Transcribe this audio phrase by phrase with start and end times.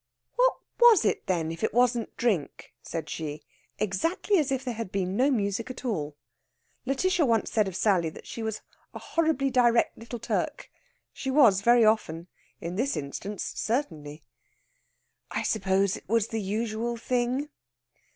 [0.35, 3.43] "What was it, then, if it wasn't drink?" said she,
[3.77, 6.17] exactly as if there had been no music at all.
[6.87, 8.63] Lætitia once said of Sally that she was
[8.95, 10.71] a horribly direct little Turk.
[11.13, 12.29] She was very often
[12.59, 14.23] in this instance certainly.
[15.29, 17.49] "I suppose it was the usual thing."